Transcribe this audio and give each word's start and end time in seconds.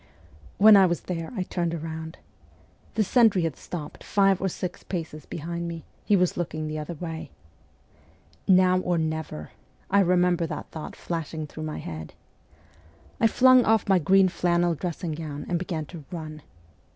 When 0.57 0.75
I 0.75 0.87
was 0.87 1.01
there 1.01 1.31
I 1.37 1.43
turned 1.43 1.79
round. 1.83 2.17
The 2.95 3.03
sentry 3.03 3.43
had 3.43 3.55
stopped 3.55 4.03
five 4.03 4.41
or 4.41 4.49
six 4.49 4.81
paces 4.81 5.27
behind 5.27 5.67
me; 5.67 5.85
he 6.03 6.15
was 6.15 6.35
looking 6.35 6.65
the 6.67 6.79
other 6.79 6.95
way.' 6.95 7.29
Now 8.47 8.79
or 8.79 8.97
never!' 8.97 9.51
I 9.91 9.99
remember 9.99 10.47
that 10.47 10.71
thought 10.71 10.95
flashing 10.95 11.45
through 11.45 11.65
my 11.65 11.77
head. 11.77 12.15
I 13.19 13.27
flung 13.27 13.63
off 13.63 13.87
my 13.87 13.99
green 13.99 14.27
flannel 14.29 14.73
dressing 14.73 15.11
gown 15.11 15.45
and 15.47 15.59
began 15.59 15.85
to 15.93 16.03
run. 16.11 16.41